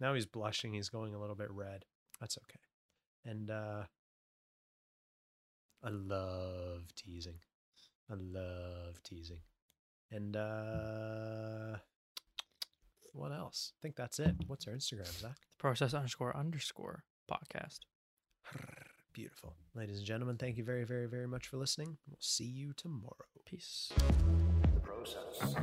[0.00, 0.72] Now he's blushing.
[0.72, 1.84] He's going a little bit red.
[2.20, 2.60] That's okay.
[3.24, 3.82] And uh
[5.84, 7.38] I love teasing.
[8.10, 9.40] I love teasing.
[10.10, 11.78] And uh
[13.12, 13.72] what else?
[13.76, 14.34] I think that's it.
[14.46, 15.34] What's our Instagram, Zak?
[15.34, 17.80] The process underscore underscore podcast.
[19.12, 19.54] Beautiful.
[19.74, 21.98] Ladies and gentlemen, thank you very, very, very much for listening.
[22.08, 23.26] We'll see you tomorrow.
[23.44, 23.92] Peace.
[24.74, 25.54] The process.